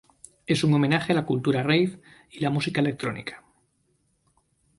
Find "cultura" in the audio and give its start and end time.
1.27-1.61